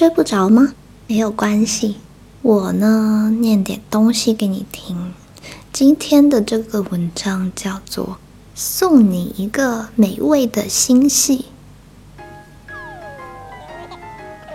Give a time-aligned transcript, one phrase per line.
[0.00, 0.72] 睡不着吗？
[1.08, 1.98] 没有关系，
[2.40, 5.12] 我呢念点东西给你听。
[5.74, 8.06] 今天的这个文章叫做
[8.54, 11.44] 《送你一个美味的星系》，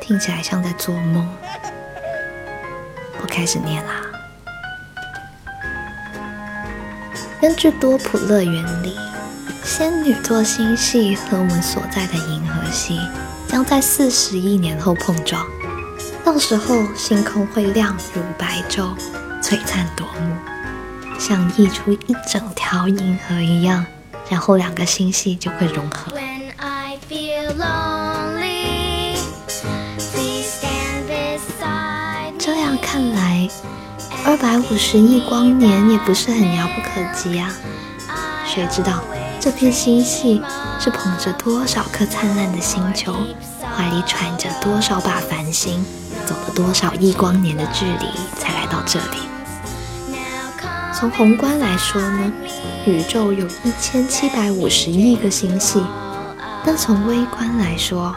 [0.02, 1.30] 听起来像在做梦。
[3.22, 4.02] 我开始念啦。
[7.40, 8.96] 根据多普勒原理，
[9.64, 13.00] 仙女座星系和我们所在的银河系
[13.56, 15.48] 将在四十亿年后碰撞，
[16.26, 18.94] 到时候星空会亮如白昼，
[19.42, 20.36] 璀璨夺目，
[21.18, 23.86] 像溢出一整条银河一样，
[24.30, 26.12] 然后两个星系就会融合。
[32.38, 33.48] 这样看来。
[34.26, 37.54] 二百五十亿光年也不是很遥不可及啊！
[38.46, 39.02] 谁知道
[39.46, 40.42] 这片星系
[40.80, 43.14] 是捧着多少颗灿烂的星球，
[43.62, 45.86] 怀里揣着多少把繁星，
[46.26, 48.08] 走了多少亿光年的距离
[48.40, 49.18] 才来到这里？
[50.92, 52.32] 从宏观来说呢，
[52.88, 55.80] 宇宙有一千七百五十亿个星系；
[56.66, 58.16] 但从微观来说，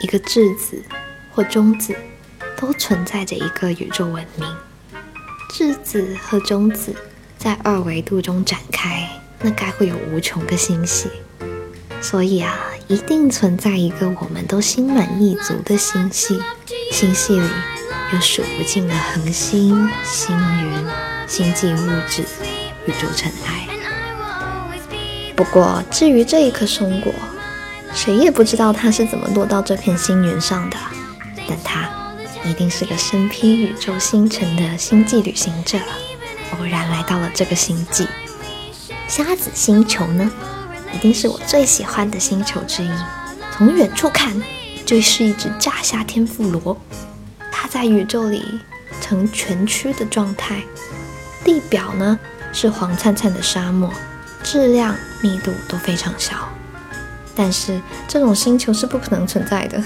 [0.00, 0.82] 一个质子
[1.34, 1.94] 或中子
[2.56, 4.48] 都存在着一个宇宙文明。
[5.50, 6.96] 质子和中子
[7.36, 9.06] 在二维度中展开，
[9.42, 11.10] 那该会有无穷个星系。
[12.00, 16.40] 所以啊，一定存在一个我们都心满意足的星系。
[16.90, 17.46] 星系里
[18.12, 20.86] 有数不尽的恒星、星云、
[21.26, 22.22] 星际物质、
[22.86, 23.68] 宇宙尘埃。
[25.36, 27.12] 不过，至于这一颗松果，
[27.94, 30.76] 谁也不知道它是怎么落到这片星云上的。
[31.48, 31.88] 但它。
[32.44, 35.78] 一定是个身披宇宙星辰的星际旅行者，
[36.58, 38.04] 偶然来到了这个星际。
[39.12, 40.32] 瞎子星球呢，
[40.90, 42.90] 一定是我最喜欢的星球之一。
[43.52, 44.34] 从远处看，
[44.86, 46.74] 就是一只炸虾天妇罗。
[47.50, 48.42] 它在宇宙里
[49.02, 50.62] 呈全区的状态，
[51.44, 52.18] 地表呢
[52.54, 53.92] 是黄灿灿的沙漠，
[54.42, 56.48] 质量密度都非常小。
[57.34, 57.78] 但是
[58.08, 59.84] 这种星球是不可能存在的。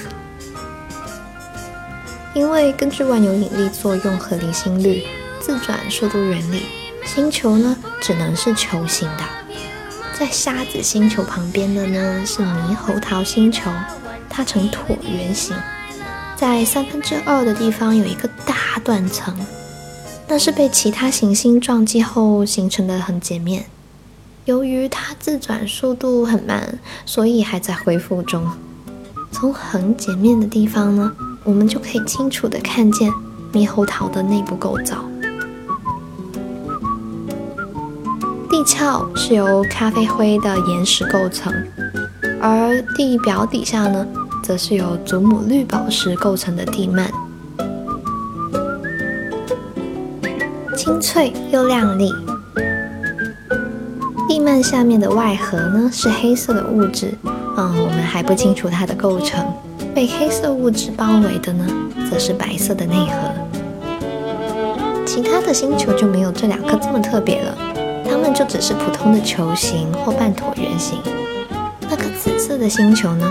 [2.32, 5.02] 因为根据万有引力作用和离心率
[5.40, 6.62] 自转速度原理，
[7.06, 9.22] 星球呢只能是球形的。
[10.18, 13.70] 在沙子星球旁边的呢是猕猴桃星球，
[14.28, 15.56] 它呈椭圆形，
[16.36, 19.34] 在三分之二的地方有一个大断层，
[20.26, 23.66] 那是被其他行星撞击后形成的横截面。
[24.44, 28.50] 由于它自转速度很慢，所以还在恢复中。
[29.30, 31.12] 从横截面的地方呢。
[31.46, 33.08] 我们就可以清楚的看见
[33.52, 35.04] 猕猴桃的内部构造。
[38.56, 41.52] 地壳是由咖啡灰的岩石构成，
[42.40, 44.06] 而地表底下呢，
[44.42, 47.06] 则是由祖母绿宝石构成的地幔，
[50.74, 52.10] 清脆又亮丽。
[54.26, 57.12] 地幔下面的外核呢，是黑色的物质，
[57.58, 59.46] 嗯，我们还不清楚它的构成。
[59.94, 61.66] 被黑色物质包围的呢，
[62.10, 63.12] 则是白色的内核。
[65.04, 67.56] 其他的星球就没有这两颗这么特别了，
[68.26, 70.98] 们就只是普通的球形或半椭圆形。
[71.88, 73.30] 那颗紫色的星球呢，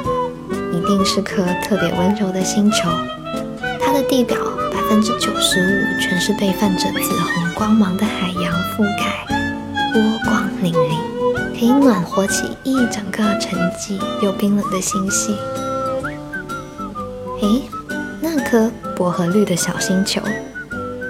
[0.72, 2.90] 一定是颗特别温柔的星球。
[3.82, 4.38] 它的地表
[4.72, 9.26] 百分之九十五全是被泛着紫红光芒的海洋覆盖，
[9.92, 15.36] 波光粼粼，可以暖和起一整个沉寂又冰冷的星系。
[17.42, 17.64] 诶，
[18.22, 20.22] 那颗薄荷绿的小星球，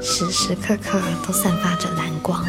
[0.02, 2.44] 时时刻刻都散发着蓝光。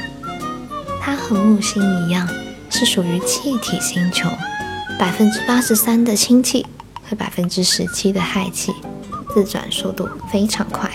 [1.06, 2.28] 它和木星一样，
[2.68, 4.28] 是属于气体星球，
[4.98, 6.66] 百分之八十三的氢气
[7.08, 8.72] 和百分之十七的氦气，
[9.32, 10.90] 自转速度非常快。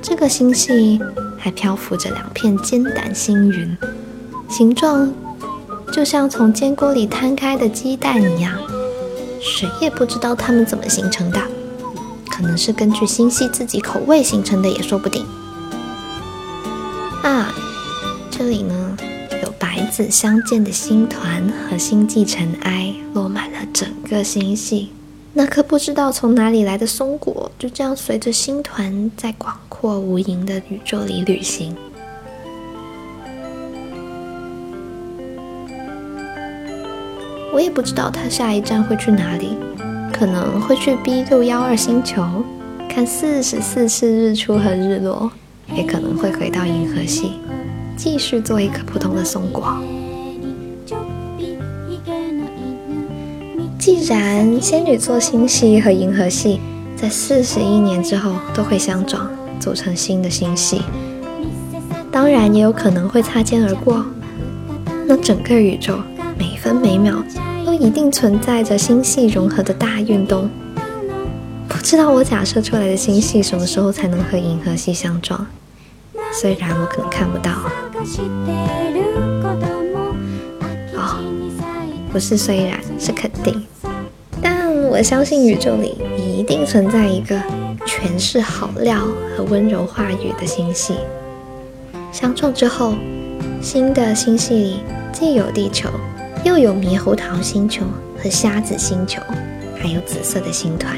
[0.00, 1.00] 这个星系
[1.36, 3.76] 还漂浮着两片尖胆星云，
[4.48, 5.12] 形状
[5.92, 8.56] 就像从煎锅里摊开的鸡蛋一样。
[9.42, 11.40] 谁也不知道它们怎么形成的，
[12.30, 15.26] 可能是根据星系自己口味形成的也说不定。
[17.28, 17.52] 啊，
[18.30, 18.96] 这里呢
[19.42, 24.92] 有白紫相间的星团和星际尘埃，落满了整个星系。
[25.34, 31.76] 那颗不知道从哪里来的松果，就这样随着星团在广阔无垠的宇宙里旅行。
[37.52, 39.50] 我也不知道他下一站会去哪里，
[40.14, 42.24] 可能会去 B 六幺二星球
[42.88, 45.30] 看四十四次日出和日落，
[45.74, 47.32] 也可能会回到银河系，
[47.96, 49.76] 继续做一颗普通的松果。
[53.78, 56.60] 既然仙女座星系和银河系
[56.96, 59.30] 在四十亿年之后都会相撞，
[59.60, 60.82] 组成新的星系，
[62.10, 64.04] 当然也有可能会擦肩而过。
[65.06, 65.98] 那整个宇宙
[66.38, 67.22] 每分每秒
[67.64, 70.50] 都一定存在着星系融合的大运动。
[71.78, 75.46] 不知道我假设出来的星系什么时候才能和银河系相撞？
[76.32, 77.52] 虽然我可能看不到。
[80.96, 81.22] 哦，
[82.12, 83.64] 不是虽然，是肯定。
[84.42, 87.40] 但我相信宇宙里一定存在一个
[87.86, 90.96] 全是好料和温柔话语的星系。
[92.10, 92.96] 相撞之后，
[93.62, 94.80] 新的星系里。
[95.12, 95.88] 既有地球，
[96.44, 97.84] 又有猕猴桃星球
[98.20, 99.22] 和瞎子星球，
[99.76, 100.96] 还有紫色的星团。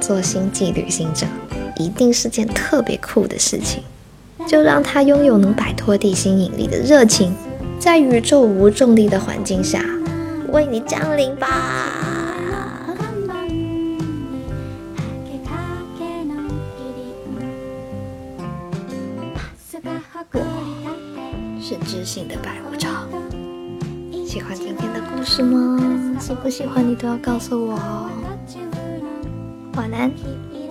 [0.00, 1.26] 做星际旅行者
[1.76, 3.82] 一定是件特别酷的事情，
[4.48, 7.34] 就让他拥有能摆脱地心引力的热情，
[7.78, 9.84] 在宇宙无重力的环境下
[10.48, 11.48] 为你降临吧。
[21.62, 23.06] 是知性的白无常。
[24.26, 26.18] 喜欢今天的故事吗？
[26.18, 28.10] 喜不喜欢你都要告诉我哦。
[29.74, 30.69] 晚安。